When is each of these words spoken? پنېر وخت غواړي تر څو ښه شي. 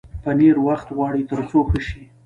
پنېر 0.23 0.57
وخت 0.67 0.87
غواړي 0.97 1.21
تر 1.29 1.39
څو 1.49 1.59
ښه 1.69 1.79
شي. 1.87 2.01